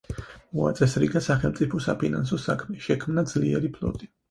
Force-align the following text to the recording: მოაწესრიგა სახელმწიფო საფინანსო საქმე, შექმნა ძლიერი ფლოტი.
მოაწესრიგა 0.59 1.21
სახელმწიფო 1.25 1.83
საფინანსო 1.89 2.41
საქმე, 2.47 2.81
შექმნა 2.89 3.27
ძლიერი 3.35 3.75
ფლოტი. 3.79 4.15